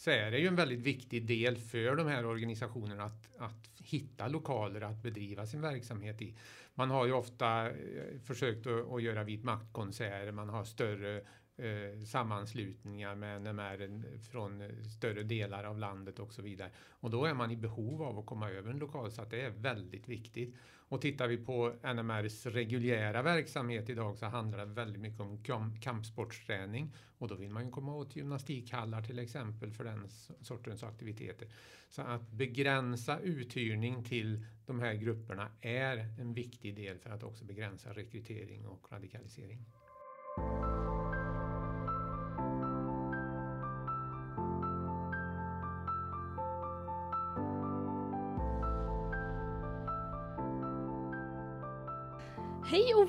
[0.00, 4.28] så är det ju en väldigt viktig del för de här organisationerna att, att hitta
[4.28, 6.36] lokaler att bedriva sin verksamhet i.
[6.74, 7.74] Man har ju ofta eh,
[8.24, 11.22] försökt att, att göra vit maktkonserter, man har större
[11.60, 14.62] eh, sammanslutningar med NMR från
[14.96, 16.70] större delar av landet och så vidare.
[16.90, 19.40] Och då är man i behov av att komma över en lokal så att det
[19.40, 20.54] är väldigt viktigt.
[20.90, 26.94] Och tittar vi på NMRs reguljära verksamhet idag så handlar det väldigt mycket om kampsportsträning
[27.18, 30.08] och då vill man ju komma åt gymnastikhallar till exempel för den
[30.40, 31.48] sortens aktiviteter.
[31.88, 37.44] Så att begränsa uthyrning till de här grupperna är en viktig del för att också
[37.44, 39.66] begränsa rekrytering och radikalisering.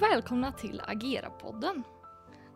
[0.01, 1.83] Och välkomna till Agera-podden.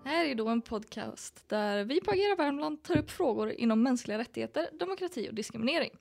[0.03, 3.83] Det här är då en podcast där vi på Agera Värmland tar upp frågor inom
[3.83, 5.91] mänskliga rättigheter, demokrati och diskriminering.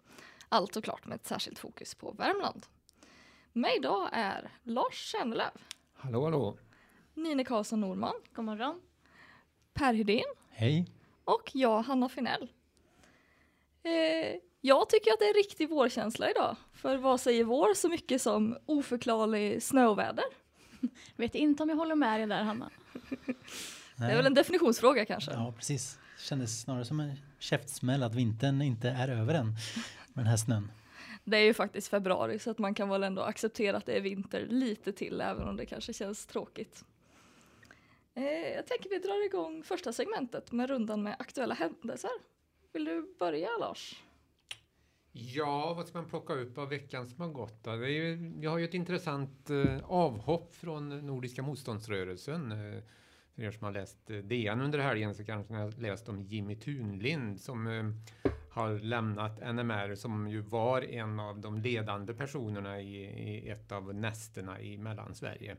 [0.49, 2.67] Allt såklart med ett särskilt fokus på Värmland.
[3.53, 5.51] Med idag är Lars Kärnelöv.
[5.95, 6.59] Hallå hallå!
[7.15, 8.15] Nine Karlsson Norman.
[8.35, 8.81] God morgon.
[9.73, 10.35] Per Hedin.
[10.51, 10.87] Hej!
[11.25, 12.53] Och jag, Hanna Finell.
[13.83, 16.57] Eh, jag tycker att det är riktig vårkänsla idag.
[16.73, 20.44] För vad säger vår så mycket som oförklarlig snöväder?
[21.17, 22.71] Vet inte om jag håller med dig där Hanna.
[23.97, 25.33] Det är väl en definitionsfråga kanske?
[25.33, 25.99] Ja, precis.
[26.19, 30.71] Kändes snarare som en käftsmäll att vintern inte är över än med den här snön.
[31.25, 34.01] Det är ju faktiskt februari så att man kan väl ändå acceptera att det är
[34.01, 36.85] vinter lite till även om det kanske känns tråkigt.
[38.15, 42.11] Eh, jag tänker vi drar igång första segmentet med rundan med aktuella händelser.
[42.73, 44.03] Vill du börja Lars?
[45.17, 47.65] Ja, vad ska man plocka upp av veckan som har gått?
[47.65, 52.53] Det är ju, vi har ju ett intressant eh, avhopp från Nordiska motståndsrörelsen.
[52.53, 52.83] Eh,
[53.35, 56.23] för er som har läst eh, DN under helgen så kanske ni har läst om
[56.23, 62.81] Jimmy Tunlind som eh, har lämnat NMR som ju var en av de ledande personerna
[62.81, 65.57] i, i ett av nästerna i Mellansverige.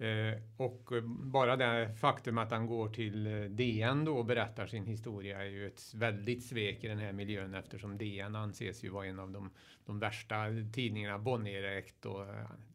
[0.00, 4.66] Eh, och eh, bara det faktum att han går till eh, DN då och berättar
[4.66, 8.88] sin historia är ju ett väldigt svek i den här miljön eftersom DN anses ju
[8.88, 9.50] vara en av de,
[9.86, 11.18] de värsta tidningarna.
[11.18, 12.26] Bonnier då,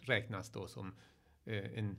[0.02, 0.96] räknas då som
[1.46, 1.98] en,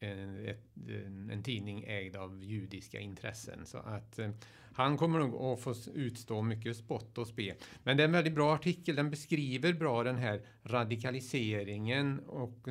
[0.00, 0.54] en,
[0.88, 3.66] en, en, tidning ägd av judiska intressen.
[3.66, 4.30] Så att eh,
[4.74, 7.54] han kommer nog att få utstå mycket spott och spe.
[7.82, 8.96] Men det är en väldigt bra artikel.
[8.96, 12.68] Den beskriver bra den här radikaliseringen och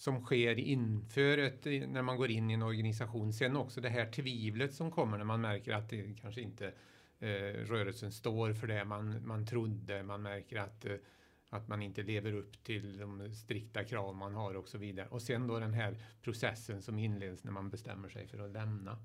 [0.00, 3.32] som sker inför ett, när man går in i en organisation.
[3.32, 6.66] Sen också det här tvivlet som kommer när man märker att det kanske inte
[7.18, 7.28] eh,
[7.66, 10.02] rörelsen står för det man, man trodde.
[10.02, 10.94] Man märker att, eh,
[11.50, 15.08] att man inte lever upp till de strikta krav man har och så vidare.
[15.08, 18.98] Och sen då den här processen som inleds när man bestämmer sig för att lämna.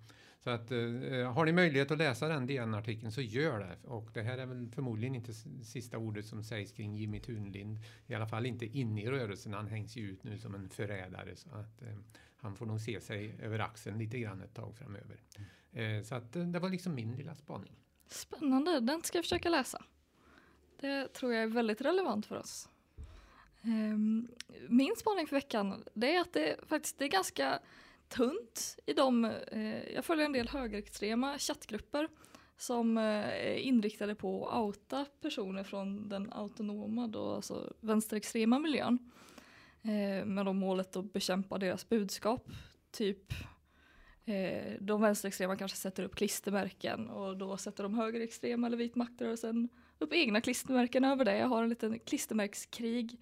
[0.45, 3.87] Så att, eh, eh, har ni möjlighet att läsa den DN-artikeln så gör det.
[3.87, 5.33] Och det här är väl förmodligen inte
[5.63, 7.79] sista ordet som sägs kring Jimmy Tunlind.
[8.07, 9.53] I alla fall inte inne i rörelsen.
[9.53, 11.35] Han hängs ju ut nu som en förrädare.
[11.35, 11.87] Så att eh,
[12.37, 15.21] han får nog se sig över axeln lite grann ett tag framöver.
[15.71, 17.75] Eh, så att eh, det var liksom min lilla spaning.
[18.07, 19.83] Spännande, den ska jag försöka läsa.
[20.79, 22.69] Det tror jag är väldigt relevant för oss.
[23.61, 24.27] Ehm,
[24.69, 27.59] min spaning för veckan det är att det faktiskt det är ganska
[28.07, 32.07] tunt i de, eh, jag följer en del högerextrema chattgrupper
[32.57, 39.11] som är inriktade på att outa personer från den autonoma, då, alltså vänsterextrema miljön.
[39.81, 42.49] Eh, med de målet att bekämpa deras budskap.
[42.91, 43.33] Typ
[44.79, 50.13] de vänsterextrema kanske sätter upp klistermärken och då sätter de högerextrema eller vit maktrörelsen upp
[50.13, 51.37] egna klistermärken över det.
[51.37, 53.21] Jag har en liten klistermärkskrig.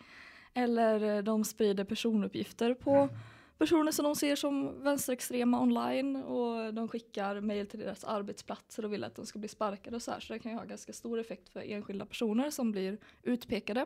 [0.53, 3.09] Eller de sprider personuppgifter på mm
[3.57, 8.93] personer som de ser som vänsterextrema online och de skickar mejl till deras arbetsplatser och
[8.93, 10.19] vill att de ska bli sparkade och så här.
[10.19, 13.85] Så det kan ju ha ganska stor effekt för enskilda personer som blir utpekade.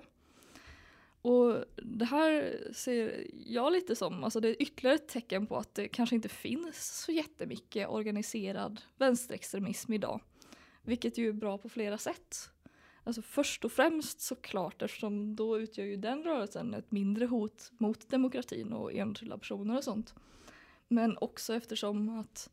[1.22, 5.76] Och det här ser jag lite som, alltså det är ytterligare ett tecken på att
[5.76, 10.22] det kanske inte finns så jättemycket organiserad vänsterextremism idag.
[10.82, 12.50] Vilket ju är bra på flera sätt.
[13.08, 18.10] Alltså först och främst såklart eftersom då utgör ju den rörelsen ett mindre hot mot
[18.10, 20.16] demokratin och enskilda personer och sånt.
[20.88, 22.50] Men också eftersom att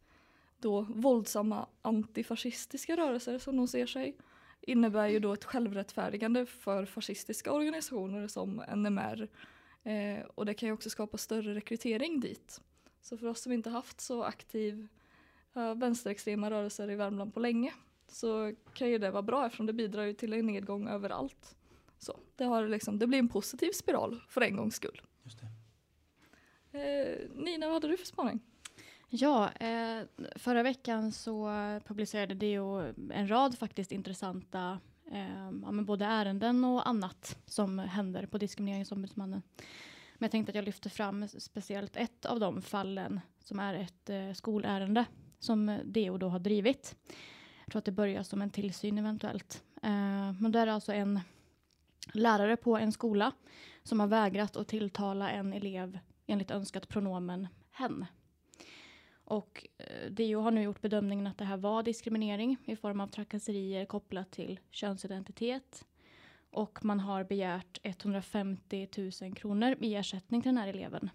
[0.58, 4.16] då våldsamma antifascistiska rörelser som de ser sig
[4.60, 9.28] innebär ju då ett självrättfärdigande för fascistiska organisationer som NMR.
[9.82, 12.60] Eh, och det kan ju också skapa större rekrytering dit.
[13.00, 14.88] Så för oss som inte haft så aktiv
[15.54, 17.72] eh, vänsterextrema rörelser i Värmland på länge
[18.08, 21.56] så kan ju det vara bra eftersom det bidrar ju till en nedgång överallt.
[21.98, 25.02] Så det, har liksom, det blir en positiv spiral för en gångs skull.
[25.22, 25.46] Just det.
[26.78, 28.40] Eh, Nina, vad hade du för spaning?
[29.08, 30.02] Ja, eh,
[30.36, 31.48] förra veckan så
[31.86, 32.78] publicerade DO
[33.12, 34.80] en rad faktiskt intressanta
[35.12, 39.42] eh, ja, men både ärenden och annat som händer på Diskrimineringsombudsmannen.
[40.14, 44.10] Men jag tänkte att jag lyfter fram speciellt ett av de fallen som är ett
[44.10, 45.04] eh, skolärende
[45.38, 46.96] som DO då har drivit.
[47.64, 49.62] Jag tror att det börjar som en tillsyn eventuellt.
[49.82, 51.20] Eh, men då är alltså en
[52.12, 53.32] lärare på en skola
[53.82, 58.06] som har vägrat att tilltala en elev enligt önskat pronomen hen.
[59.24, 63.06] Och eh, DO har nu gjort bedömningen att det här var diskriminering i form av
[63.06, 65.84] trakasserier kopplat till könsidentitet.
[66.50, 68.88] Och man har begärt 150
[69.22, 71.10] 000 kronor i ersättning till den här eleven.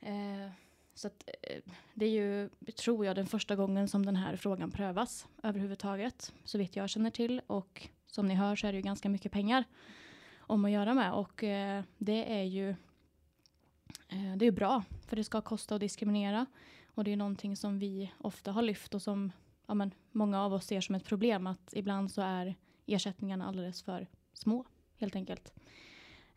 [0.00, 0.50] Eh,
[0.98, 1.62] så att, eh,
[1.94, 6.32] det är ju, tror jag, den första gången som den här frågan prövas överhuvudtaget.
[6.44, 7.40] Så vitt jag känner till.
[7.46, 9.64] Och som ni hör så är det ju ganska mycket pengar
[10.38, 11.12] om att göra med.
[11.12, 12.70] Och eh, det är ju
[14.08, 16.46] eh, det är bra, för det ska kosta att diskriminera.
[16.94, 19.32] Och det är någonting som vi ofta har lyft och som
[19.66, 21.46] ja, men, många av oss ser som ett problem.
[21.46, 22.54] Att ibland så är
[22.86, 24.64] ersättningarna alldeles för små,
[24.96, 25.52] helt enkelt.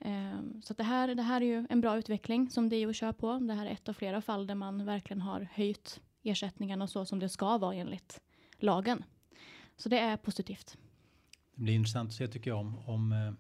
[0.06, 3.40] Um, så det, här, det här är ju en bra utveckling som DO kör på.
[3.40, 7.20] Det här är ett av flera fall där man verkligen har höjt ersättningarna så som
[7.20, 8.22] det ska vara enligt
[8.58, 9.04] lagen.
[9.78, 10.78] Så det är positivt.
[11.56, 13.34] Det blir intressant att se tycker jag om, om eh,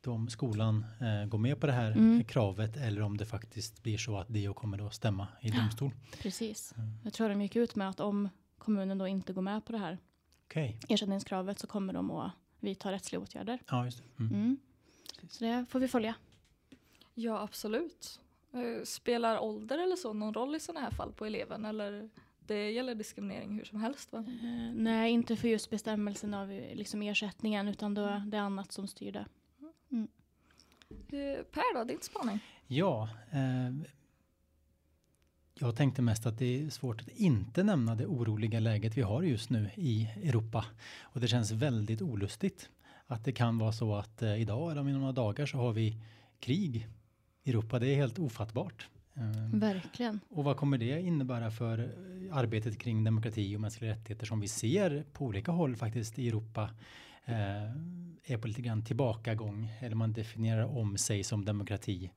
[0.00, 2.24] de skolan eh, går med på det här Mm.
[2.24, 5.90] kravet eller om det faktiskt blir så att DO kommer att stämma i domstol.
[6.22, 6.74] Precis.
[6.76, 6.90] Mm.
[7.04, 8.28] Jag tror de gick ut med att om
[8.58, 9.98] kommunen då inte går med på det här
[10.46, 13.58] Okej, ersättningskravet så kommer de att vidta rättsliga åtgärder.
[13.70, 14.22] ja just det.
[14.24, 14.56] Mm.
[15.18, 15.28] Mm.
[15.28, 16.14] Så det får vi följa.
[17.14, 18.20] Ja, absolut.
[18.52, 21.64] Eh, Spelar ålder eller så någon roll i sådana här fall på eleven?
[21.64, 22.10] Eller
[22.46, 24.18] det gäller diskriminering hur som helst va?
[24.18, 28.72] Eh, nej, inte för just bestämmelsen av eh, liksom ersättningen utan då det är annat
[28.72, 29.26] som styr det.
[30.90, 32.40] Eh, Per då, din spaning?
[32.66, 33.90] Ja, eh,
[35.54, 39.22] jag tänkte mest att det är svårt att inte nämna det oroliga läget vi har
[39.22, 40.64] just nu i Europa.
[41.00, 42.70] Och det känns väldigt olustigt
[43.08, 45.96] att det kan vara så att eh, idag eller om några dagar så har vi
[46.40, 46.88] krig
[47.42, 47.78] i Europa.
[47.78, 48.88] Det är helt ofattbart.
[49.14, 50.20] Eh, Verkligen.
[50.28, 54.48] och vad kommer det innebära för eh, arbetet kring demokrati och mänskliga rättigheter som vi
[54.48, 56.70] ser på olika håll faktiskt i Europa
[57.24, 57.70] eh,
[58.24, 62.10] är på lite grann tillbakagång eller man definierar om sig som demokrati.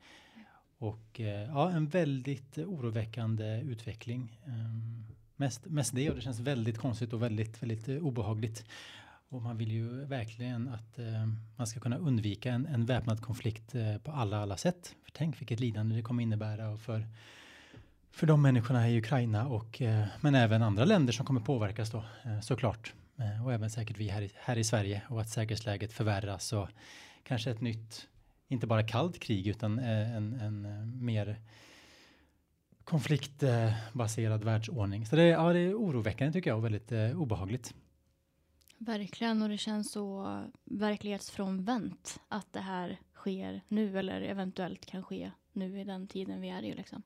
[0.77, 4.39] Och eh, ja, en väldigt oroväckande utveckling.
[4.45, 4.53] Eh,
[5.35, 8.65] mest, mest det och det känns väldigt konstigt och väldigt, väldigt eh, obehagligt.
[9.31, 13.75] Och man vill ju verkligen att eh, man ska kunna undvika en, en väpnad konflikt
[13.75, 14.95] eh, på alla, alla sätt.
[15.03, 17.07] För tänk vilket lidande det kommer innebära och för,
[18.11, 22.03] för de människorna i Ukraina och eh, men även andra länder som kommer påverkas då
[22.23, 22.93] eh, såklart.
[23.17, 26.67] Eh, och även säkert vi här i, här i Sverige och att säkerhetsläget förvärras och
[27.23, 28.07] kanske ett nytt,
[28.47, 31.39] inte bara kallt krig utan eh, en, en eh, mer
[32.83, 35.05] konfliktbaserad världsordning.
[35.05, 37.73] Så det, är- ja, det är oroväckande tycker jag och väldigt eh, obehagligt.
[38.85, 45.31] Verkligen och det känns så verklighetsfrånvänt att det här sker nu eller eventuellt kan ske
[45.53, 46.73] nu i den tiden vi är i.
[46.73, 47.03] Liksom.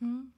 [0.00, 0.32] Mm.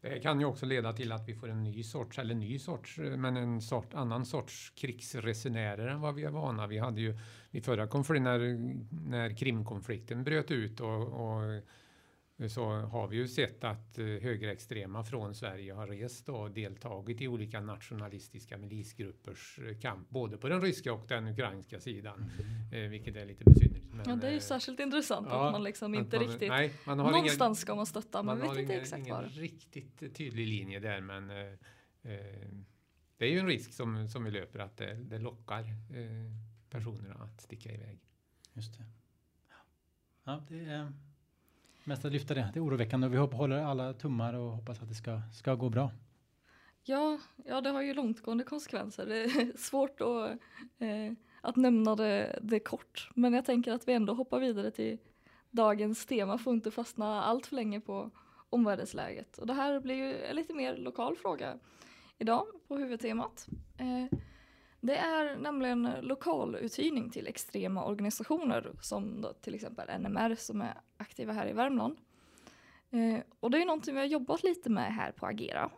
[0.00, 2.98] Det kan ju också leda till att vi får en ny sorts, eller ny sorts,
[2.98, 6.66] men en sort, annan sorts krigsresenärer än vad vi är vana.
[6.66, 7.18] Vi hade ju
[7.50, 8.40] vid förra konflikten, när,
[9.10, 11.62] när Krimkonflikten bröt ut och, och
[12.48, 17.28] så har vi ju sett att eh, högerextrema från Sverige har rest och deltagit i
[17.28, 22.30] olika nationalistiska milisgruppers eh, kamp, både på den ryska och den ukrainska sidan,
[22.72, 23.86] eh, vilket är lite besynnerligt.
[23.94, 26.48] men, Ja, det är ju eh, särskilt intressant ja, att man liksom inte man- riktigt...
[26.48, 29.14] Nej, man har Någonstans ingen, ska man stötta, men man vet har inte exakt ingen
[29.14, 29.22] var.
[29.24, 31.28] riktigt tydlig linje där, men
[33.18, 36.32] det är ju en risk som, som vi löper att det, det lockar eh,
[36.70, 37.98] personerna att sticka iväg.
[38.52, 38.84] Just det.
[40.24, 40.92] Ja, det är
[41.88, 42.50] mest att lyfta det.
[42.52, 45.68] Det är oroväckande och vi håller alla tummar och hoppas att det ska, ska gå
[45.68, 45.90] bra.
[46.84, 49.06] Ja, ja, det har ju långtgående konsekvenser.
[49.06, 50.30] Det är svårt att,
[50.78, 53.10] eh, att nämna det, det kort.
[53.14, 54.98] Men jag tänker att vi ändå hoppar vidare till
[55.50, 56.38] dagens tema.
[56.38, 58.10] Får inte fastna allt för länge på
[58.50, 59.38] omvärldsläget.
[59.38, 61.58] Och det här blir ju en lite mer lokal fråga
[62.18, 63.48] idag på huvudtemat.
[63.78, 64.18] Eh,
[64.88, 71.32] det är nämligen lokaluthyrning till extrema organisationer som då till exempel NMR som är aktiva
[71.32, 71.96] här i Värmland.
[72.90, 75.70] Eh, och det är någonting vi har jobbat lite med här på Agera.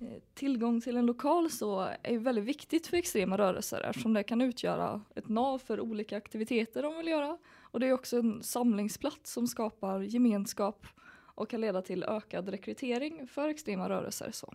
[0.00, 4.40] Eh, Tillgång till en lokal så är väldigt viktigt för extrema rörelser eftersom det kan
[4.40, 7.38] utgöra ett nav för olika aktiviteter de vill göra.
[7.60, 10.86] Och det är också en samlingsplats som skapar gemenskap
[11.34, 14.30] och kan leda till ökad rekrytering för extrema rörelser.
[14.32, 14.54] Så.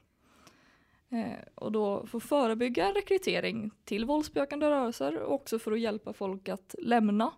[1.11, 6.13] Eh, och då för att förebygga rekrytering till våldsbejakande rörelser och också för att hjälpa
[6.13, 7.33] folk att lämna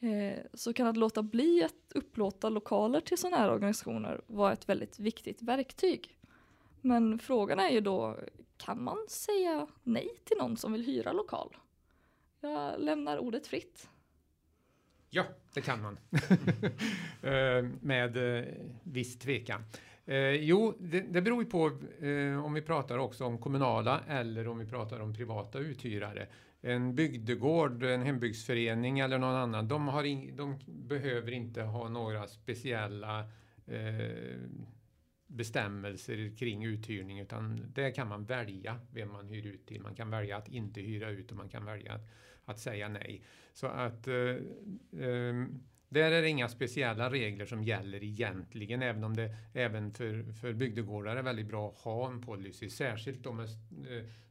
[0.00, 4.68] eh, så kan att låta bli att upplåta lokaler till sådana här organisationer vara ett
[4.68, 6.18] väldigt viktigt verktyg.
[6.80, 8.18] Men frågan är ju då,
[8.56, 11.56] kan man säga nej till någon som vill hyra lokal?
[12.40, 13.88] Jag lämnar ordet fritt.
[15.10, 15.98] Ja, det kan man.
[17.22, 18.16] Eh, med
[18.82, 19.64] viss tvekan.
[20.06, 21.66] Eh, jo, det, det beror ju på
[22.06, 26.26] eh, om vi pratar också om kommunala eller om vi pratar om privata uthyrare.
[26.60, 32.28] En bygdegård, en hembygdsförening eller någon annan, de, har in, de behöver inte ha några
[32.28, 33.20] speciella
[33.66, 34.40] eh,
[35.26, 39.80] bestämmelser kring uthyrning utan där kan man välja vem man hyr ut till.
[39.80, 42.10] Man kan välja att inte hyra ut och man kan välja att,
[42.44, 43.22] att säga nej.
[43.52, 44.14] Så att eh,
[45.06, 45.46] eh,
[45.92, 50.52] där är det inga speciella regler som gäller egentligen, även om det även för, för
[50.52, 53.46] bygdegårdar är väldigt bra att ha en policy, särskilt om, eh,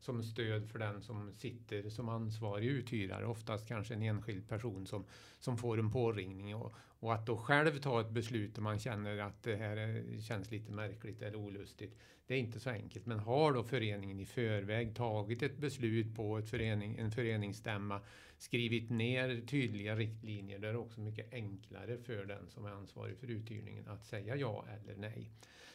[0.01, 5.05] som stöd för den som sitter som ansvarig uthyrare, oftast kanske en enskild person som,
[5.39, 9.17] som får en påringning och, och att då själv ta ett beslut om man känner
[9.17, 11.97] att det här känns lite märkligt eller olustigt.
[12.27, 16.37] Det är inte så enkelt, men har då föreningen i förväg tagit ett beslut på
[16.37, 18.01] ett förening, en föreningsstämma
[18.37, 23.17] skrivit ner tydliga riktlinjer då är det också mycket enklare för den som är ansvarig
[23.17, 25.29] för uthyrningen att säga ja eller nej.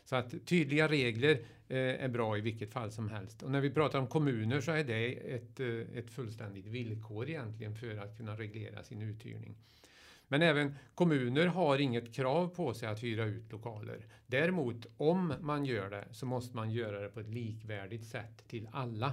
[0.06, 1.32] Så att tydliga regler
[1.68, 3.42] eh, är bra i vilket fall som helst.
[3.42, 7.74] Och när vi pratar om kommuner så är det ett, eh, ett fullständigt villkor egentligen
[7.74, 9.56] för att kunna reglera sin uthyrning.
[10.28, 14.06] Men även kommuner har inget krav på sig att hyra ut lokaler.
[14.26, 18.68] Däremot om man gör det så måste man göra det på ett likvärdigt sätt till
[18.72, 19.12] alla.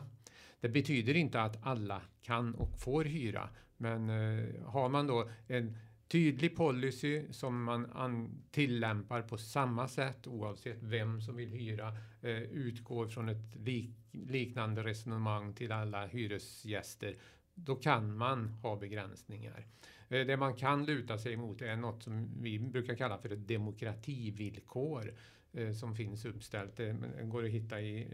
[0.60, 5.78] Det betyder inte att alla kan och får hyra, men eh, har man då en
[6.14, 13.08] tydlig policy som man tillämpar på samma sätt oavsett vem som vill hyra, eh, utgår
[13.08, 17.16] från ett lik liknande resonemang till alla hyresgäster,
[17.56, 19.66] då kan man ha begränsningar.
[20.10, 23.48] Eh, det man kan luta sig mot är något som vi brukar kalla för ett
[23.48, 25.14] demokrativillkor
[25.54, 26.80] eh, som finns uppställt.
[26.80, 28.08] Eh, det går att hitta i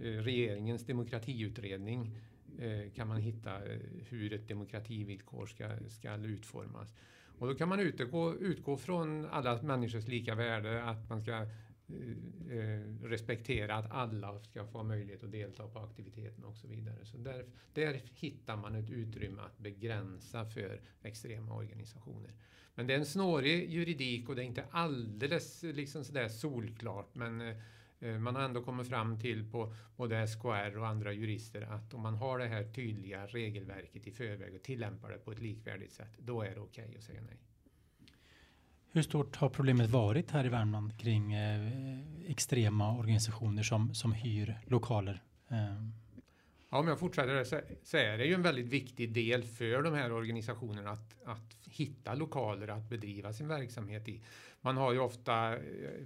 [0.00, 6.14] Eh, eh regeringens demokratiutredning eh, Eh, kan man hitta eh, hur ett demokrativillkor ska, ska
[6.14, 6.94] utformas.
[7.38, 11.46] Och då kan man utgå, utgå från alla människors lika värde, att man ska eh,
[12.50, 17.04] eh respektera att alla ska få möjlighet att delta på aktiviteten och så vidare.
[17.04, 22.30] Så där, där hittar man ett utrymme att begränsa för extrema organisationer.
[22.74, 27.14] Men det är en snårig juridik och det är inte alldeles liksom sådär solklart.
[27.14, 27.56] Men Eh,
[28.04, 32.00] Eh, man har ändå kommit fram till på både SKR och andra jurister att om
[32.00, 36.18] man har det här tydliga regelverket i förväg och tillämpar det på ett likvärdigt sätt,
[36.18, 37.36] då är det okej okay att säga nej.
[38.92, 44.58] Hur stort har problemet varit här i Värmland kring eh, extrema organisationer som, som hyr
[44.66, 45.22] lokaler?
[45.48, 46.03] Eh.
[46.74, 49.94] Ja, om jag fortsätter så, så är det ju en väldigt viktig del för de
[49.94, 54.22] här organisationerna att, att hitta lokaler att bedriva sin verksamhet i.
[54.60, 55.60] Man har ju ofta eh,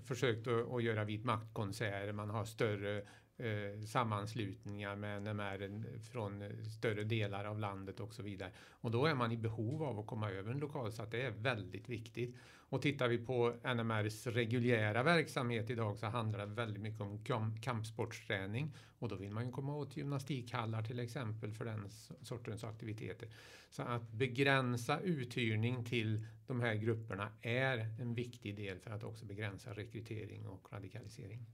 [0.04, 3.02] försökt att, att göra vit maktkonserter, man har större
[3.38, 6.44] eh, sammanslutningar med NMR från
[6.78, 8.50] större delar av landet och så vidare.
[8.70, 11.22] Och då är man i behov av att komma över en lokal så att det
[11.22, 12.36] är väldigt viktigt.
[12.70, 18.74] Och tittar vi på NMRs reguljära verksamhet idag så handlar det väldigt mycket om kampsportsträning
[18.98, 21.90] och då vill man ju komma åt gymnastikhallar till exempel för den
[22.22, 23.28] sortens aktiviteter.
[23.70, 29.26] Så att begränsa uthyrning till de här grupperna är en viktig del för att också
[29.26, 31.46] begränsa rekrytering och radikalisering.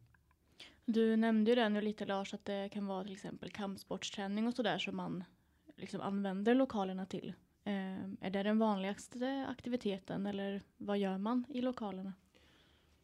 [0.86, 4.54] Du nämnde ju det nu lite Lars att det kan vara till exempel kampsportsträning och
[4.54, 5.24] sådär som man
[5.76, 7.34] liksom använder lokalerna till.
[7.64, 12.12] Eh, är det den vanligaste aktiviteten eller vad gör man i lokalerna?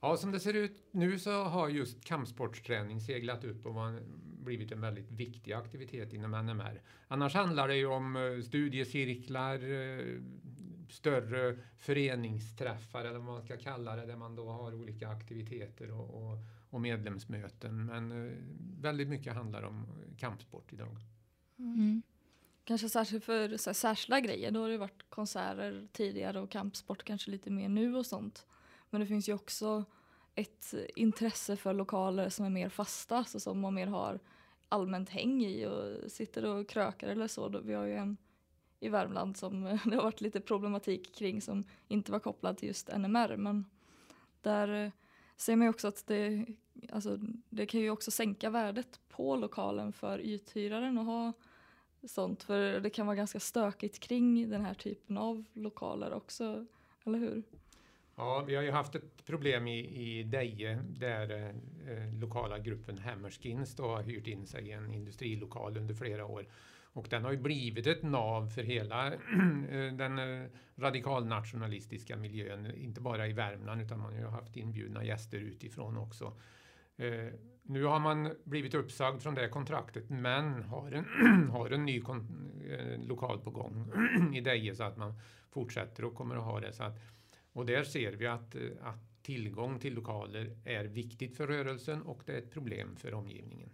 [0.01, 3.75] Ja, som det ser ut nu så har just kampsportsträning seglat upp och
[4.23, 6.83] blivit en väldigt viktig aktivitet inom NMR.
[7.09, 10.21] Annars handlar det ju om eh, studiecirklar, eh,
[10.89, 16.15] större föreningsträffar eller vad man ska kalla det, där man då har olika aktiviteter och,
[16.15, 16.39] och,
[16.71, 17.87] och medlemsmöten.
[17.87, 18.33] Men eh,
[18.81, 19.87] väldigt mycket handlar om
[20.19, 20.97] kampsport idag.
[21.59, 22.03] Mm.
[22.65, 24.51] Kanske särskilt för så här, särskilda grejer.
[24.51, 28.47] Då har det varit konserter tidigare och kampsport kanske lite mer nu och sånt.
[28.91, 29.85] Men det finns ju också
[30.35, 34.21] ett intresse för lokaler som är mer fasta, alltså som man mer har
[34.69, 37.61] allmänt häng i och sitter och krökar eller så.
[37.65, 38.17] Vi har ju en
[38.81, 42.89] i Värmland som det har varit lite problematik kring som inte var kopplad till just
[42.99, 43.37] NMR.
[43.37, 43.65] Men
[44.43, 44.93] där
[45.41, 46.47] ser man ju också att det,
[46.93, 47.19] alltså,
[47.51, 51.33] det kan ju också sänka värdet på lokalen för uthyraren att ha
[52.03, 52.43] sånt.
[52.43, 56.67] För det kan vara ganska stökigt kring den här typen av lokaler också,
[57.05, 57.43] eller hur?
[58.17, 61.55] Ja, vi har ju haft ett problem i, i Deje där
[61.89, 66.47] eh, lokala gruppen Hammerskins då har hyrt in sig i en industrilokal under flera år.
[66.93, 69.07] Och den har ju blivit ett nav för hela
[69.71, 75.05] eh, den eh, radikalnationalistiska miljön, inte bara i Värmland utan man har ju haft inbjudna
[75.05, 76.37] gäster utifrån också.
[76.97, 77.33] Eh,
[77.63, 82.03] nu har man blivit uppsagd från det kontraktet men har en, har en ny
[82.97, 83.93] lokal på gång
[84.35, 85.15] i Deje så att man
[85.51, 86.73] fortsätter och kommer att ha det.
[86.73, 86.99] Så att,
[87.53, 92.33] och där ser vi att, att tillgång till lokaler är viktigt för rörelsen och det
[92.33, 93.71] är ett problem för omgivningen.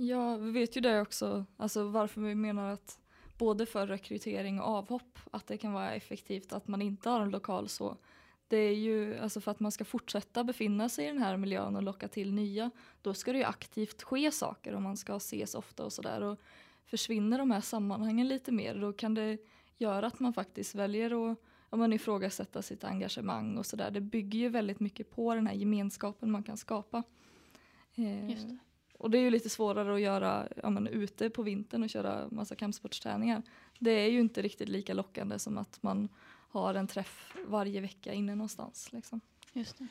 [0.00, 2.98] Ja, vi vet ju det också, alltså varför vi menar att
[3.38, 7.30] både för rekrytering och avhopp, att det kan vara effektivt att man inte har en
[7.30, 7.96] lokal så.
[8.48, 11.76] Det är ju alltså för att man ska fortsätta befinna sig i den här miljön
[11.76, 12.70] och locka till nya.
[13.02, 16.36] Då ska det ju aktivt ske saker och man ska ses ofta och sådär.
[16.84, 19.38] Försvinner de här sammanhangen lite mer då kan det
[19.78, 21.38] göra att man faktiskt väljer att
[21.70, 23.90] ja, man ifrågasätta sitt engagemang och sådär.
[23.90, 27.02] Det bygger ju väldigt mycket på den här gemenskapen man kan skapa.
[27.94, 28.58] Eh, Just det.
[28.98, 32.28] Och det är ju lite svårare att göra ja, men, ute på vintern och köra
[32.30, 33.42] massa kampsportsträningar.
[33.78, 36.08] Det är ju inte riktigt lika lockande som att man
[36.50, 38.92] har en träff varje vecka inne någonstans.
[38.92, 39.20] Liksom.
[39.52, 39.86] Just det.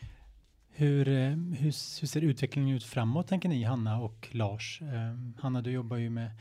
[0.70, 4.82] Hur, eh, hur, hur, ser utvecklingen ut framåt tänker ni Hanna och Lars?
[4.82, 6.32] Eh, Hanna du jobbar ju med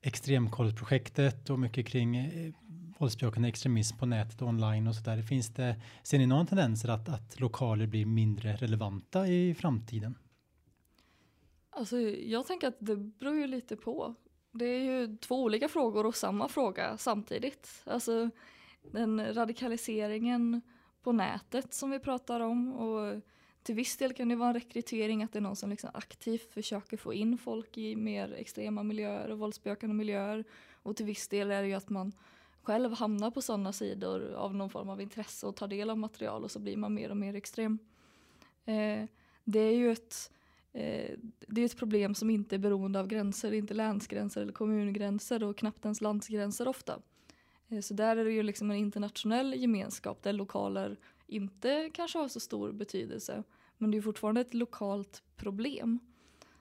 [0.00, 2.52] extremkollprojektet och mycket kring eh,
[2.98, 5.22] våldsbejakande extremism på nätet online och så där.
[5.22, 10.14] Finns det, ser ni någon tendenser att, att lokaler blir mindre relevanta i framtiden?
[11.78, 14.14] Alltså, jag tänker att det beror ju lite på.
[14.50, 17.82] Det är ju två olika frågor och samma fråga samtidigt.
[17.84, 18.30] Alltså
[18.82, 20.60] den radikaliseringen
[21.02, 23.20] på nätet som vi pratar om och
[23.62, 26.54] till viss del kan det vara en rekrytering att det är någon som liksom aktivt
[26.54, 30.44] försöker få in folk i mer extrema miljöer och våldsbejakande miljöer
[30.82, 32.12] och till viss del är det ju att man
[32.62, 36.44] själv hamnar på sådana sidor av någon form av intresse och tar del av material
[36.44, 37.78] och så blir man mer och mer extrem.
[38.64, 39.04] Eh,
[39.44, 40.30] det är ju ett
[40.78, 41.14] Eh,
[41.48, 45.58] det är ett problem som inte är beroende av gränser, inte länsgränser eller kommungränser och
[45.58, 47.00] knappt ens landsgränser ofta.
[47.68, 52.28] Eh, så där är det ju liksom en internationell gemenskap där lokaler inte kanske har
[52.28, 53.42] så stor betydelse.
[53.78, 55.98] Men det är fortfarande ett lokalt problem.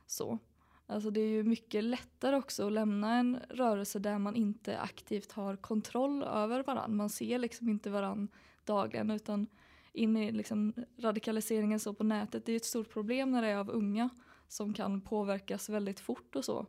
[0.05, 0.39] Så.
[0.85, 5.31] Alltså det är ju mycket lättare också att lämna en rörelse där man inte aktivt
[5.31, 6.97] har kontroll över varandra.
[6.97, 8.33] Man ser liksom inte varandra
[8.65, 9.47] dagligen utan
[9.93, 12.45] in i liksom radikaliseringen så på nätet.
[12.45, 14.09] Det är ett stort problem när det är av unga
[14.47, 16.65] som kan påverkas väldigt fort och så.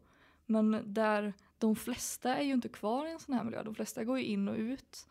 [0.47, 3.63] Men där de flesta är ju inte kvar i en sån här miljö.
[3.63, 5.09] De flesta går ju in och ut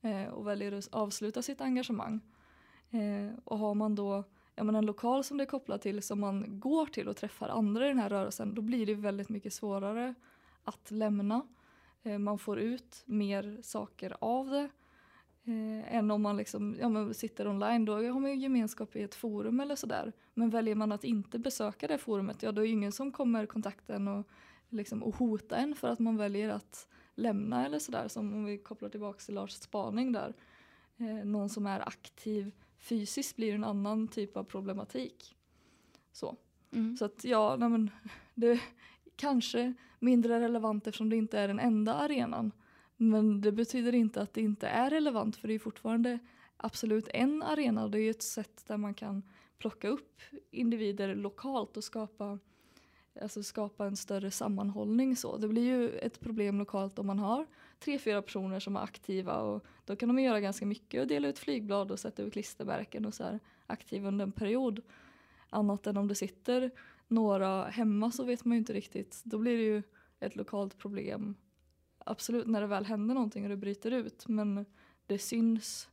[0.00, 2.20] eh, och väljer att avsluta sitt engagemang.
[2.90, 6.20] Eh, och har man då ja, men en lokal som det är kopplat till som
[6.20, 9.52] man går till och träffar andra i den här rörelsen då blir det väldigt mycket
[9.52, 10.14] svårare
[10.64, 11.46] att lämna.
[12.02, 14.68] Eh, man får ut mer saker av det
[15.48, 17.84] Eh, än om man liksom, ja, men sitter online.
[17.84, 20.12] Då har man ju gemenskap i ett forum eller sådär.
[20.34, 23.46] Men väljer man att inte besöka det forumet, ja då är det ingen som kommer
[23.46, 24.28] kontakta en och,
[24.68, 28.08] liksom, och hota en för att man väljer att lämna eller sådär.
[28.08, 30.34] Som om vi kopplar tillbaka till Lars spaning där.
[30.96, 35.36] Eh, någon som är aktiv fysiskt blir en annan typ av problematik.
[36.12, 36.36] Så,
[36.72, 36.96] mm.
[36.96, 37.90] så att ja, nej, men,
[38.34, 38.60] det
[39.16, 42.52] kanske mindre relevant eftersom det inte är den enda arenan.
[43.00, 46.18] Men det betyder inte att det inte är relevant för det är fortfarande
[46.56, 49.22] absolut en arena och det är ett sätt där man kan
[49.58, 52.38] plocka upp individer lokalt och skapa,
[53.22, 55.16] alltså skapa en större sammanhållning.
[55.16, 55.36] Så.
[55.36, 57.46] Det blir ju ett problem lokalt om man har
[57.78, 61.28] tre, fyra personer som är aktiva och då kan de göra ganska mycket och dela
[61.28, 64.82] ut flygblad och sätta ut klistermärken och så här aktiva under en period.
[65.50, 66.70] Annat än om det sitter
[67.08, 69.22] några hemma så vet man ju inte riktigt.
[69.24, 69.82] Då blir det ju
[70.20, 71.34] ett lokalt problem
[72.10, 74.66] absolut när det väl händer någonting och det bryter ut men
[75.06, 75.88] det syns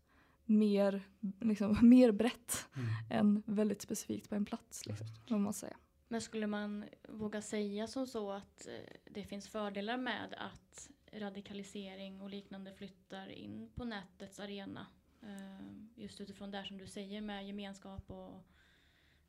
[0.45, 1.03] mer,
[1.41, 2.87] liksom, mer brett mm.
[3.09, 4.85] än väldigt specifikt på en plats.
[4.85, 5.07] Liksom,
[5.43, 5.77] man säga.
[6.07, 12.21] Men skulle man våga säga som så att eh, det finns fördelar med att radikalisering
[12.21, 14.87] och liknande flyttar in på nätets arena?
[15.21, 18.35] Eh, just utifrån det som du säger med gemenskap och,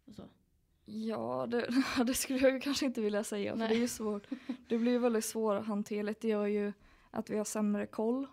[0.04, 0.28] och så.
[0.86, 1.68] Ja, det,
[2.06, 3.68] det, skulle jag ju kanske inte vilja säga för Nej.
[3.68, 4.26] det är ju svårt.
[4.68, 6.20] Det blir väldigt svårhanterligt.
[6.20, 6.72] Det gör ju
[7.10, 8.26] att vi har sämre koll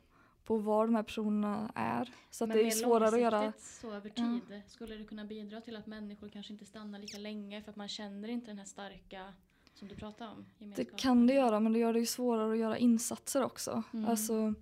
[0.46, 2.14] på var de här personerna är.
[2.32, 3.54] Så Men det är svårare att göra.
[3.58, 4.62] så över tid, ja.
[4.68, 7.88] skulle det kunna bidra till att människor kanske inte stannar lika länge för att man
[7.88, 9.34] känner inte den här starka
[9.74, 10.46] som du pratar om?
[10.76, 13.84] Det kan det göra men det gör det ju svårare att göra insatser också.
[13.94, 14.10] Mm.
[14.10, 14.54] Alltså,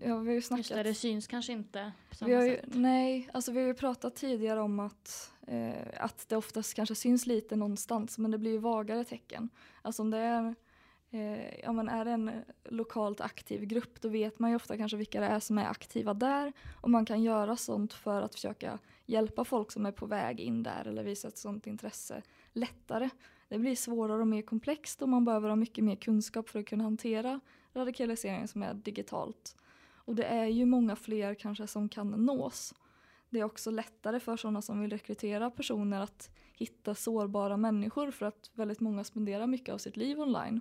[0.00, 0.58] ja, vi har ju snackat.
[0.58, 2.64] Just det, det syns kanske inte på samma ju, sätt.
[2.66, 7.26] Nej, alltså vi har ju pratat tidigare om att eh, att det oftast kanske syns
[7.26, 9.50] lite någonstans men det blir ju vagare tecken.
[9.82, 10.54] Alltså om det är,
[11.10, 12.30] eh, ja, men är en
[12.64, 16.14] lokalt aktiv grupp då vet man ju ofta kanske vilka det är som är aktiva
[16.14, 20.40] där och man kan göra sånt för att försöka hjälpa folk som är på väg
[20.40, 23.10] in där eller visa ett sånt intresse lättare.
[23.48, 26.66] det blir svårare och mer komplext och man behöver ha mycket mer kunskap för att
[26.66, 27.40] kunna hantera
[27.74, 29.56] radikalisering som är digitalt.
[30.08, 32.74] Och det är ju många fler kanske som kan nås.
[33.30, 38.26] Det är också lättare för sådana som vill rekrytera personer att hitta sårbara människor för
[38.26, 40.60] att väldigt många spenderar mycket av sitt liv online.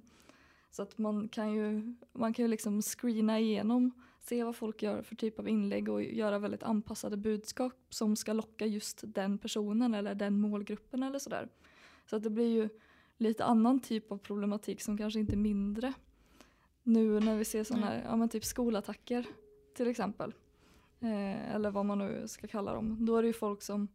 [0.71, 5.01] Så att man kan ju, man kan ju liksom screena igenom, se vad folk gör
[5.01, 9.93] för typ av inlägg och göra väldigt anpassade budskap som ska locka just den personen
[9.93, 11.49] eller den målgruppen eller sådär.
[12.09, 12.69] Så att det blir ju
[13.17, 15.93] lite annan typ av problematik som kanske inte är mindre.
[16.87, 19.25] Nu när vi ser sådana här, ja men typ skolattacker
[19.75, 20.33] till exempel.
[20.99, 23.05] Eh, eller vad man nu ska kalla dem.
[23.05, 23.87] Då är det ju folk som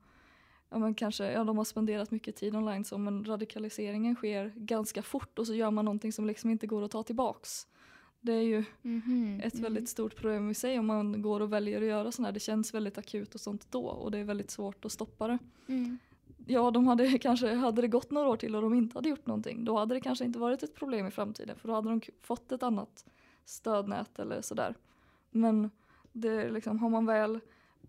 [0.70, 5.02] ja, men kanske, ja, de har spenderat mycket tid online så men radikaliseringen sker ganska
[5.02, 7.66] fort och så gör man någonting som liksom inte går att ta tillbaks.
[8.20, 9.62] Det är ju Mhm, ett mm.
[9.62, 12.32] väldigt stort problem i sig om man går och väljer att göra sådana här.
[12.32, 15.38] Det känns väldigt akut och sånt då och det är väldigt svårt att stoppa det.
[15.66, 15.98] Mm.
[16.46, 19.26] Ja, de hade kanske, hade det gått några år till och de inte hade gjort
[19.26, 22.00] någonting, då hade det kanske inte varit ett problem i framtiden för då hade de
[22.22, 23.04] fått ett annat
[23.44, 24.74] stödnät eller sådär.
[25.30, 25.70] Men
[26.12, 27.40] det liksom, har man väl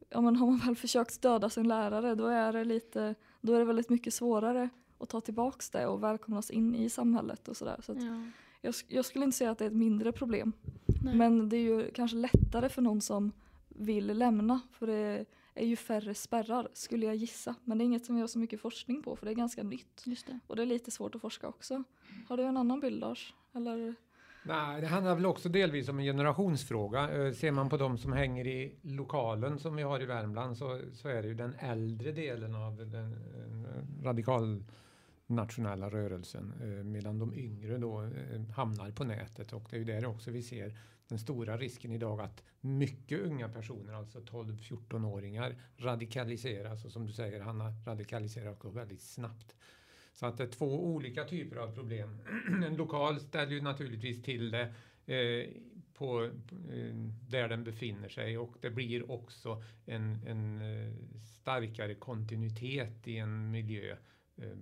[0.10, 3.60] ja, men har man väl försökt döda sin lärare då är det lite, då är
[3.60, 7.80] det väldigt mycket svårare att ta tillbaks det och välkomnas in i samhället och sådär.
[7.84, 8.24] Så att Ja.
[8.62, 10.52] jag, jag skulle inte säga att det är ett mindre problem.
[11.04, 11.16] Nej.
[11.16, 13.32] Men det är ju kanske lättare för någon som
[13.70, 17.56] vill lämna för det är ju färre spärrar skulle jag gissa.
[17.64, 19.64] Men det är inget som jag har så mycket forskning på för det är ganska
[19.64, 20.04] nytt.
[20.06, 20.40] Just det.
[20.48, 21.84] Och det är lite svårt att forska också.
[22.30, 23.34] Har du en annan bild Lars?
[23.56, 23.96] Eller?
[24.46, 27.10] Nej, det handlar väl också delvis om en generationsfråga.
[27.12, 30.82] Eh, ser man på de som hänger i lokalen som vi har i Värmland så,
[30.94, 37.34] så är det ju den äldre delen av den eh, radikalnationella rörelsen eh, medan de
[37.34, 38.10] yngre då
[38.56, 40.78] hamnar på nätet och det är ju där också vi ser
[41.14, 47.40] den stora risken idag att mycket unga personer, alltså 12-14-åringar radikaliseras och som du säger
[47.40, 49.56] Hanna, radikaliseras också väldigt snabbt.
[50.14, 52.22] Så att det är två olika typer av problem.
[52.66, 54.74] en lokal ställer ju naturligtvis till det
[55.14, 55.50] eh,
[55.94, 56.96] på, eh,
[57.30, 60.94] där den befinner sig och det blir också en, en eh,
[61.42, 63.96] starkare kontinuitet i en miljö
[64.38, 64.58] eh,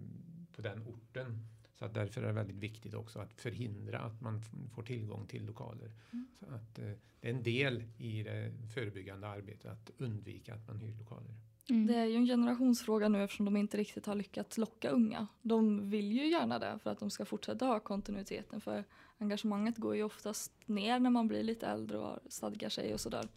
[0.55, 1.47] på den orten.
[1.81, 4.41] Så att därför är det väldigt viktigt också att förhindra att man
[4.75, 5.91] får tillgång till lokaler.
[6.39, 6.91] Så att eh,
[7.21, 11.31] det är en del i det förebyggande arbetet att undvika att man hyr lokaler.
[11.69, 11.87] Mm.
[11.87, 15.27] Det är ju en generationsfråga nu eftersom de inte riktigt har lyckats locka unga.
[15.41, 18.83] De vill ju gärna det för att de ska fortsätta ha kontinuiteten för
[19.17, 23.27] engagemanget går ju oftast ner när man blir lite äldre och stadgar sig och sådär.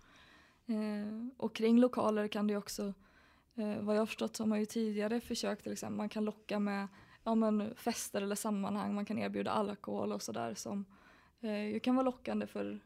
[0.67, 2.93] Eh, och kring lokaler kan det ju också,
[3.55, 6.25] eh, vad jag har förstått så har man ju tidigare försökt till exempel, man kan
[6.25, 6.89] locka med
[7.25, 10.85] ja, men fester eller sammanhang, man kan erbjuda alkohol och sådär som
[11.41, 12.81] eh, kan vara lockande för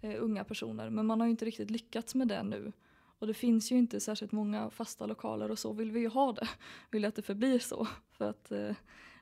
[0.00, 2.72] eh, unga personer men man har ju inte riktigt lyckats med det nu.
[3.18, 6.32] Och det finns ju inte särskilt många fasta lokaler och så vill vi ju ha
[6.32, 6.48] det.
[6.90, 7.88] Vill att det förblir så.
[8.10, 8.74] För att eh,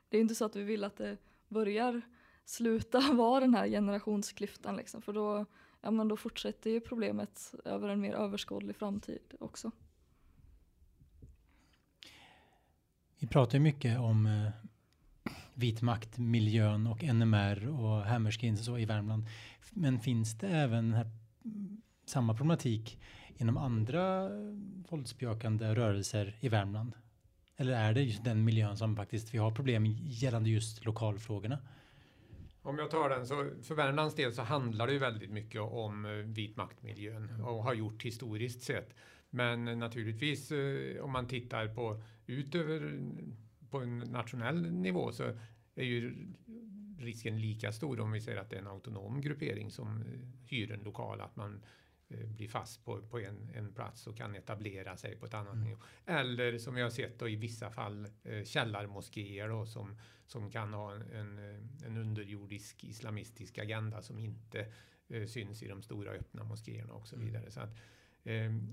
[0.09, 2.01] det är inte så att vi vill att det börjar
[2.45, 5.01] sluta vara den här generationsklyftan liksom.
[5.01, 5.45] För då,
[5.81, 9.71] ja, men då fortsätter ju problemet över en mer överskådlig framtid också.
[13.23, 14.49] Vi pratar ju mycket om eh,
[15.53, 19.25] vitmaktmiljön och NMR och Hammerskins och så i Värmland.
[19.71, 21.11] Men finns det även här,
[21.45, 22.99] mm, samma problematik
[23.37, 24.29] inom andra
[24.89, 26.93] våldsbejakande rörelser i Värmland?
[27.57, 31.59] Eller är det just den miljön som faktiskt vi har problem gällande just lokalfrågorna?
[32.61, 36.05] Om jag tar den så för Värmlands del så handlar det ju väldigt mycket om
[36.05, 38.95] eh, vit maktmiljön och har gjort historiskt sett.
[39.35, 42.99] Men naturligtvis eh, om man tittar på utöver
[43.69, 45.23] på en nationell nivå så
[45.75, 46.27] är ju
[46.99, 50.19] risken lika stor om vi säger att det är en autonom gruppering som eh,
[50.49, 51.63] hyr en lokal, att man
[52.09, 55.53] eh, blir fast på, på en, en plats och kan etablera sig på ett annat
[55.53, 55.67] Mm.
[55.67, 55.77] nivå.
[56.05, 60.73] Eller som jag har sett då i vissa fall eh, källarmoskéer då som, som kan
[60.73, 61.37] ha en, en,
[61.85, 64.65] en underjordisk islamistisk agenda som inte
[65.09, 67.27] eh, syns i de stora öppna moskéerna och så Mm.
[67.27, 67.51] vidare.
[67.51, 67.77] Så att,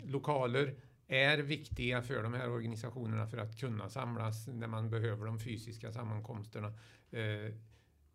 [0.05, 0.75] lokaler
[1.11, 5.93] är viktiga för de här organisationerna för att kunna samlas när man behöver de fysiska
[5.93, 6.73] sammankomsterna.
[7.11, 7.55] Eh,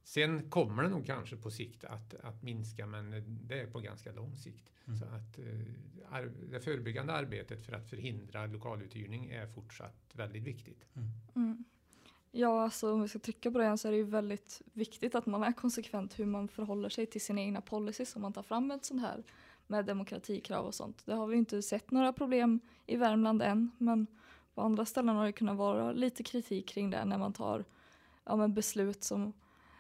[0.04, 4.12] sen kommer det nog kanske på sikt att, att minska men det är på ganska
[4.12, 4.70] lång sikt.
[4.88, 5.00] Mm.
[5.00, 10.86] Så att eh, det förebyggande arbetet för att förhindra lokaluthyrning är fortsatt väldigt viktigt.
[11.36, 11.66] Mm.
[12.32, 15.26] Ja, alltså om vi ska trycka på det så är det ju väldigt viktigt att
[15.26, 18.72] man är konsekvent hur man förhåller sig till sina egna policies om man tar fram
[18.72, 19.24] ett sånt här
[19.68, 21.06] med demokratikrav och sånt.
[21.06, 24.08] Det har vi inte sett några problem i Värmland än, men
[24.54, 27.66] på andra ställen har det kunnat vara lite kritik kring det när man tar
[28.26, 29.34] ja, men beslut som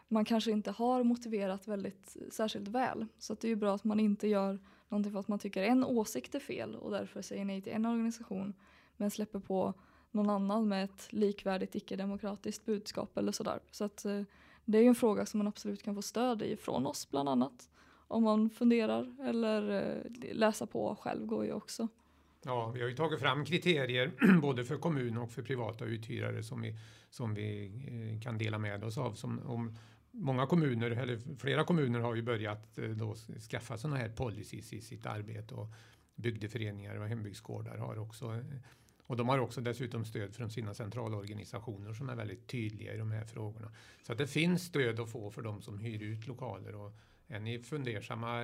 [0.07, 3.05] man kanske inte har motiverat väldigt särskilt väl.
[3.19, 5.63] Så att det är ju bra att man inte gör någonting för att man tycker
[5.63, 8.53] en åsikt är fel och därför säger nej till en organisation
[8.97, 9.73] men släpper på
[10.11, 13.59] någon annan med ett likvärdigt icke-demokratiskt budskap eller sådär.
[13.71, 14.21] Så att eh,
[14.65, 17.29] det är ju en fråga som man absolut kan få stöd i från oss bland
[17.29, 17.69] annat.
[18.07, 21.87] Om man funderar eller eh, läsa på själv går ju också.
[22.45, 26.61] Ja, vi har ju tagit fram kriterier både för kommun och för privata uthyrare som
[26.61, 26.75] vi,
[27.09, 29.13] som vi eh, kan dela med oss av.
[29.13, 29.77] Som, om
[30.11, 33.15] många kommuner, eller flera kommuner har ju börjat eh, då
[33.49, 35.67] skaffa sådana här policies i sitt arbete och
[36.15, 38.43] bygdeföreningar och hembygdsgårdar har också
[39.07, 43.11] och de har också dessutom stöd från sina centralorganisationer som är väldigt tydliga i de
[43.11, 43.71] här frågorna.
[44.03, 46.93] Så att det finns stöd att få för de som hyr ut lokaler och
[47.27, 48.43] är ni fundersamma,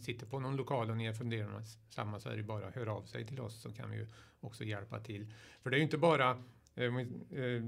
[0.00, 3.02] sitter på någon lokal och ni är fundersamma så är det bara att höra av
[3.02, 4.06] sig till oss så kan vi ju
[4.40, 5.32] också hjälpa till.
[5.62, 6.30] För det är ju inte bara
[6.74, 6.96] eh,
[7.30, 7.62] eh,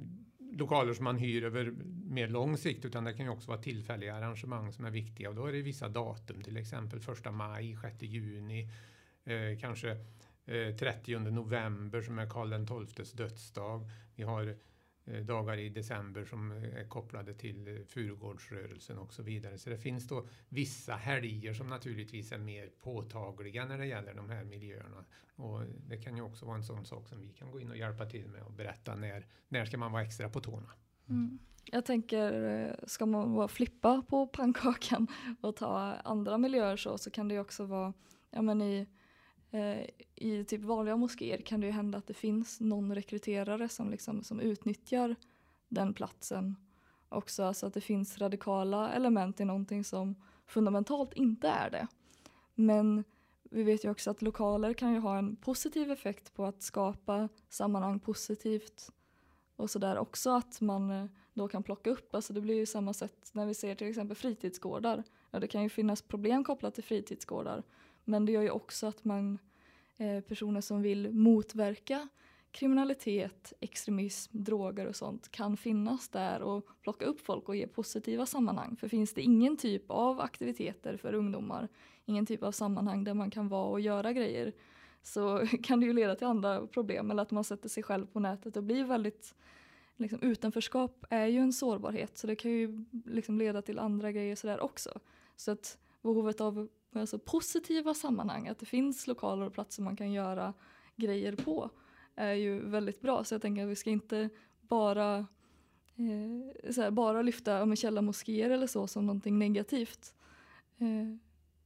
[0.53, 1.74] lokaler som man hyr över
[2.05, 5.35] mer lång sikt utan det kan ju också vara tillfälliga arrangemang som är viktiga och
[5.35, 8.68] då är det vissa datum till exempel första maj, 6 juni,
[9.24, 9.90] eh, kanske
[10.44, 13.90] eh, 30 november som är Karl XIIs dödsdag.
[14.14, 14.57] Vi har
[15.07, 19.59] Eh, dagar i december som eh, är kopplade till eh, Furugårdsrörelsen och så vidare.
[19.59, 24.31] Så det finns då vissa helger som naturligtvis är mer påtagliga när det gäller de
[24.31, 25.05] här miljöerna.
[25.37, 27.77] Och det kan ju också vara en sån sak som vi kan gå in och
[27.77, 30.71] hjälpa till med och berätta när, när ska man vara extra på tårna.
[31.09, 31.38] Mm.
[31.64, 35.07] Jag tänker, ska man bara flippa på pannkakan
[35.40, 37.93] och ta andra miljöer så, så kan det ju också vara
[38.31, 38.87] ja, men i
[39.55, 43.90] Eh, I typ vanliga moskéer kan det ju hända att det finns någon rekryterare som,
[43.90, 45.17] liksom, som utnyttjar
[45.69, 46.57] den platsen
[47.09, 47.43] också.
[47.43, 50.14] Alltså att det finns radikala element i någonting som
[50.47, 51.87] fundamentalt inte är det.
[52.55, 53.05] Men
[53.43, 57.29] vi vet ju också att lokaler kan ju ha en positiv effekt på att skapa
[57.49, 58.90] sammanhang positivt
[59.57, 62.93] och sådär också att man eh, då kan plocka upp, alltså det blir ju samma
[62.93, 65.03] sätt när vi ser till exempel fritidsgårdar.
[65.31, 67.62] Ja, det kan ju finnas problem kopplat till fritidsgårdar
[68.05, 69.38] men det gör ju också att man,
[69.97, 72.09] eh, personer som vill motverka
[72.55, 78.27] kriminalitet, extremism, droger och sånt kan finnas där och plocka upp folk och ge positiva
[78.27, 78.77] sammanhang.
[78.77, 81.69] För finns det ingen typ av aktiviteter för ungdomar,
[82.05, 84.53] ingen typ av sammanhang där man kan vara och göra grejer
[85.03, 88.21] så kan det ju leda till andra problem eller att man sätter sig själv på
[88.21, 89.35] nätet och blir väldigt
[89.97, 94.37] liksom, utanförskap är ju en sårbarhet så det kan ju liksom leda till andra grejer
[94.37, 95.01] sådär också.
[95.37, 96.69] Så att behovet av
[97.01, 100.55] alltså positiva sammanhang, att det finns lokaler och platser man kan göra
[100.97, 101.71] grejer på
[102.17, 103.25] är ju väldigt bra.
[103.25, 104.29] Så jag tänker att vi ska inte
[104.61, 105.17] bara,
[105.97, 110.15] eh, så här, bara lyfta ja, källarmoskéer eller så som någonting negativt.
[110.79, 111.17] Eh,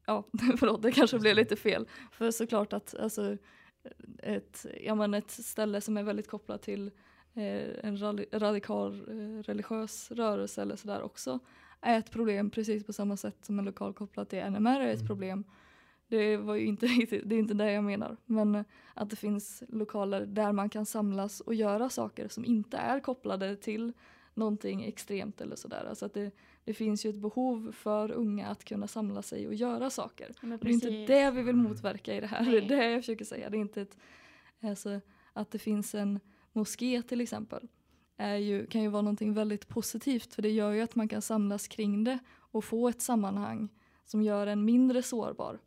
[0.06, 0.24] ja,
[0.58, 1.88] förlåt, det kanske blev lite fel.
[2.12, 3.36] För såklart att alltså,
[4.18, 6.90] ett, ja, men ett ställe som är väldigt kopplat till
[7.34, 7.98] eh, en
[8.32, 11.40] radikal eh, religiös rörelse eller sådär också
[11.80, 14.96] är ett problem precis på samma sätt som en lokal kopplat till NMR är ett
[14.96, 15.06] mm.
[15.06, 15.44] problem.
[16.08, 16.86] Det, var ju inte,
[17.24, 18.16] det är inte det jag menar.
[18.26, 18.64] Men
[18.94, 23.56] att det finns lokaler där man kan samlas och göra saker som inte är kopplade
[23.56, 23.92] till
[24.34, 25.86] någonting extremt eller sådär.
[25.88, 26.30] Alltså att det,
[26.64, 30.34] det finns ju ett behov för unga att kunna samla sig och göra saker.
[30.40, 32.42] det är inte det vi vill motverka i det här.
[32.44, 32.60] Nej.
[32.60, 33.50] Det är det jag försöker säga.
[33.50, 33.98] Det är inte ett,
[34.62, 35.00] alltså,
[35.32, 36.20] att det finns en
[36.52, 37.68] moské till exempel
[38.26, 41.68] ju, kan ju vara någonting väldigt positivt för det gör ju att man kan samlas
[41.68, 43.68] kring det och få ett sammanhang
[44.04, 45.58] som gör en mindre sårbar.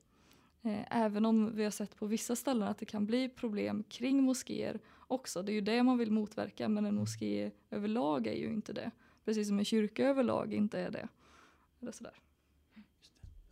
[0.61, 4.23] Eh, även om vi har sett på vissa ställen att det kan bli problem kring
[4.23, 5.43] moskéer också.
[5.43, 8.91] Det är ju det man vill motverka men en moské överlag är ju inte det.
[9.25, 11.07] Precis som en kyrka överlag inte är det.
[11.81, 12.13] Eller sådär.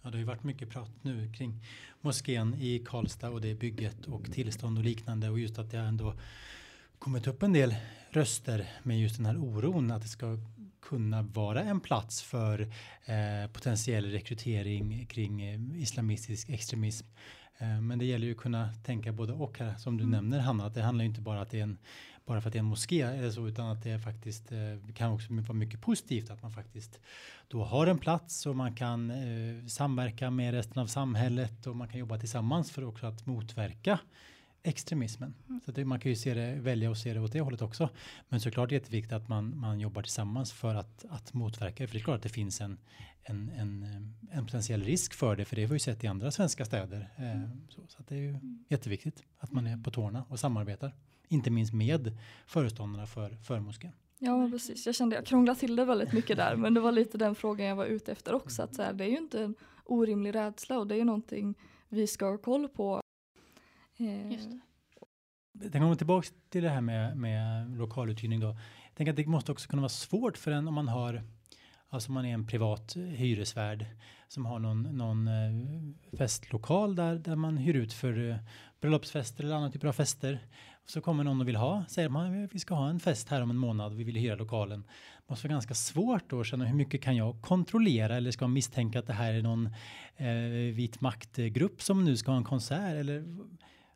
[0.02, 1.54] Ja, det har ju varit mycket prat nu kring
[2.02, 6.14] moskén i Karlstad och det bygget och tillstånd och liknande och just att det ändå
[7.00, 7.76] kommit upp en del
[8.10, 10.38] röster med just den här oron att det ska
[10.82, 12.62] kunna vara en plats för
[13.06, 17.08] eh, potentiell rekrytering kring eh, islamistisk extremism.
[17.58, 20.12] Eh, men det gäller ju att kunna tänka både och här som du mm.
[20.12, 21.78] nämner Hanna, att det handlar inte bara att det är en
[22.26, 24.94] bara för att det är en moské eller så, utan att det är faktiskt eh,
[24.96, 27.00] kan också vara mycket positivt att man faktiskt
[27.48, 31.88] då har en plats och man kan eh, samverka med resten av samhället och man
[31.88, 34.00] kan jobba tillsammans för också att motverka
[34.64, 35.34] extremismen.
[35.50, 35.62] Mm.
[35.66, 37.90] Så det, man kan ju se det, välja att se det åt det hållet också.
[38.30, 41.88] Men såklart är det jätteviktigt att man, man jobbar tillsammans för att, att motverka det.
[41.88, 42.78] För det är klart att det finns en,
[43.24, 43.84] en, en,
[44.32, 45.46] en potentiell risk för det.
[45.46, 47.10] För det har vi ju sett i andra svenska städer.
[47.18, 47.50] Eh, mm.
[47.70, 48.66] så, så det är ju mm.
[48.68, 50.96] jätteviktigt att man är på tårna och samarbetar.
[51.28, 53.92] Inte minst med föreståndarna för, för moskén.
[54.22, 57.18] Ja precis, jag kände jag krånglade till det väldigt mycket där men det var lite
[57.18, 58.62] den frågan jag var ute efter också.
[58.64, 61.56] Att så här, det är ju inte en orimlig rädsla och det är ju någonting
[61.90, 63.02] vi ska ha koll på
[64.00, 64.60] Just det.
[65.64, 68.48] Jag kommer tillbaka till det här med, med lokaluthyrning då.
[68.48, 71.24] Jag tänker att det måste också kunna vara svårt för en om man har
[71.92, 73.86] Alltså man är en privat hyresvärd
[74.28, 78.36] som har någon, någon eh, festlokal där, där man hyr ut för eh,
[78.82, 80.40] bröllopsfester eller andra typer av fester.
[80.86, 83.50] Så kommer någon och vill ha, säger man vi ska ha en fest här om
[83.50, 84.82] en månad, vi vill hyra lokalen.
[84.82, 88.46] Det måste vara ganska svårt då att känna hur mycket kan jag kontrollera eller ska
[88.46, 89.70] man misstänka att det här är någon
[90.16, 93.24] eh, vit maktgrupp som nu ska ha en konsert eller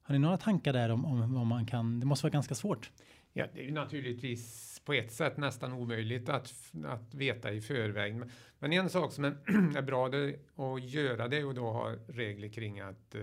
[0.04, 2.92] har ni några tankar där om, om vad man kan, det måste vara ganska svårt.
[3.34, 6.54] Ja, det är ju naturligtvis på ett sätt nästan omöjligt att,
[6.86, 8.22] att veta i förväg.
[8.60, 9.32] Men en sak som är,
[9.78, 13.22] är bra det, att göra det och då ha regler kring att eh,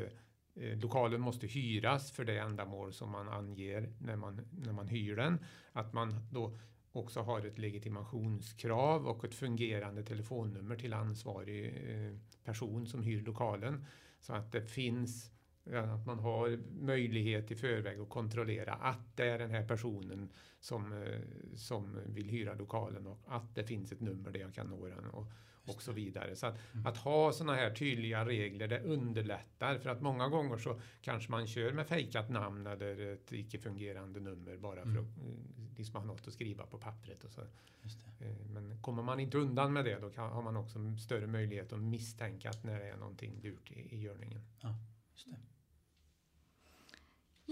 [0.60, 5.16] Eh, lokalen måste hyras för det ändamål som man anger när man, när man hyr
[5.16, 5.38] den.
[5.72, 6.58] Att man då
[6.92, 13.86] också har ett legitimationskrav och ett fungerande telefonnummer till ansvarig eh, person som hyr lokalen.
[14.20, 15.30] Så att det finns
[15.66, 20.28] att man har möjlighet i förväg att kontrollera att det är den här personen
[20.60, 21.20] som, eh,
[21.54, 25.06] som vill hyra lokalen och att det finns ett nummer där jag kan nå den.
[25.06, 25.26] Och,
[25.64, 26.36] och så vidare.
[26.36, 26.86] Så att, mm.
[26.86, 31.46] att ha sådana här tydliga regler det underlättar för att många gånger så kanske man
[31.46, 35.04] kör med fejkat namn eller ett icke fungerande nummer bara för mm.
[35.04, 37.24] att mm, liksom ha något att skriva på pappret.
[37.24, 37.40] Och så.
[37.40, 41.72] Eh, men kommer man inte undan med det då kan, har man också större möjlighet
[41.72, 44.40] att misstänka att när det är någonting lurt i, i görningen.
[44.60, 44.74] Ja,
[45.12, 45.49] just det.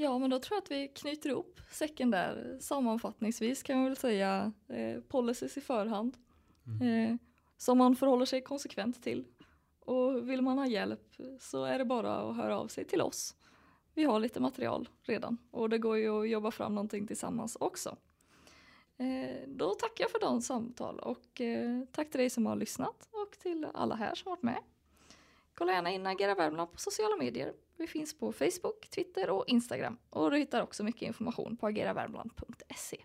[0.01, 2.59] Ja, men då tror jag att vi knyter ihop säcken där.
[2.61, 6.17] Sammanfattningsvis kan man väl säga eh, policies i förhand.
[6.81, 7.13] Mm.
[7.13, 7.17] Eh,
[7.57, 9.25] som man förhåller sig konsekvent till.
[9.81, 13.37] Och vill man ha hjälp så är det bara att höra av sig till oss.
[13.95, 17.97] Vi har lite material redan och det går ju att jobba fram någonting tillsammans också.
[18.97, 23.09] Eh, då tackar jag för dagens samtal och eh, tack till dig som har lyssnat
[23.11, 24.59] och till alla här som varit med.
[25.59, 27.53] Kolla gärna in Agera Värmland på sociala medier.
[27.77, 32.97] Vi finns på Facebook, Twitter och Instagram och du hittar också mycket information på ageravärmland.se.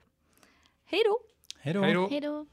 [0.86, 1.20] Hej då!
[2.08, 2.46] Hej då!